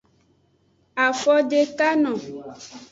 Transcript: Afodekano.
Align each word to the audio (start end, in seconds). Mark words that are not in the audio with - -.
Afodekano. 1.05 2.11